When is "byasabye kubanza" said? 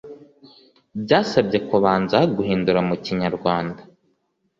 1.03-2.17